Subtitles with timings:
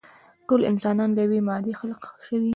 [0.47, 2.49] ټول انسانان له يوې مادې خلق شوي.